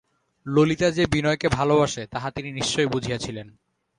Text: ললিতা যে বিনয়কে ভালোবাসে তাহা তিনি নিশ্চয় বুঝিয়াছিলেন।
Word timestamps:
ললিতা 0.45 0.87
যে 0.91 1.03
বিনয়কে 1.05 1.47
ভালোবাসে 1.49 2.03
তাহা 2.07 2.29
তিনি 2.31 2.49
নিশ্চয় 2.51 2.87
বুঝিয়াছিলেন। 2.87 3.47